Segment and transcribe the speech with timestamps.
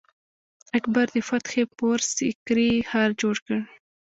[0.77, 3.59] اکبر د فتح پور سیکري ښار جوړ کړ.